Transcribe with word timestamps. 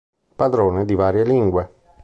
Padrone 0.35 0.83
di 0.85 0.95
varie 0.95 1.23
lingue. 1.23 1.71